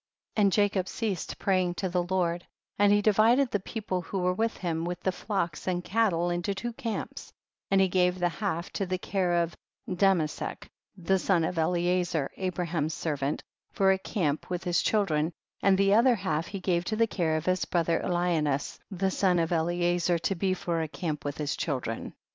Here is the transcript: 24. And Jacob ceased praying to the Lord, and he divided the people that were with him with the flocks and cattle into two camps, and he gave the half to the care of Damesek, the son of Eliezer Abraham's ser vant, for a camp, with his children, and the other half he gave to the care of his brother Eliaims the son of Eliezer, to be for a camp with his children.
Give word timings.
24. 0.33 0.41
And 0.43 0.51
Jacob 0.51 0.87
ceased 0.87 1.37
praying 1.37 1.75
to 1.75 1.87
the 1.87 2.01
Lord, 2.01 2.43
and 2.79 2.91
he 2.91 3.03
divided 3.03 3.51
the 3.51 3.59
people 3.59 4.01
that 4.01 4.11
were 4.17 4.33
with 4.33 4.57
him 4.57 4.83
with 4.83 4.99
the 5.01 5.11
flocks 5.11 5.67
and 5.67 5.83
cattle 5.83 6.31
into 6.31 6.55
two 6.55 6.73
camps, 6.73 7.31
and 7.69 7.79
he 7.79 7.87
gave 7.87 8.17
the 8.17 8.27
half 8.27 8.73
to 8.73 8.87
the 8.87 8.97
care 8.97 9.43
of 9.43 9.55
Damesek, 9.87 10.67
the 10.97 11.19
son 11.19 11.43
of 11.43 11.59
Eliezer 11.59 12.31
Abraham's 12.37 12.95
ser 12.95 13.15
vant, 13.15 13.43
for 13.73 13.91
a 13.91 13.99
camp, 13.99 14.49
with 14.49 14.63
his 14.63 14.81
children, 14.81 15.31
and 15.61 15.77
the 15.77 15.93
other 15.93 16.15
half 16.15 16.47
he 16.47 16.59
gave 16.59 16.83
to 16.85 16.95
the 16.95 17.05
care 17.05 17.37
of 17.37 17.45
his 17.45 17.65
brother 17.65 17.99
Eliaims 18.03 18.79
the 18.89 19.11
son 19.11 19.37
of 19.37 19.51
Eliezer, 19.51 20.17
to 20.17 20.33
be 20.33 20.55
for 20.55 20.81
a 20.81 20.87
camp 20.87 21.23
with 21.23 21.37
his 21.37 21.55
children. 21.55 22.15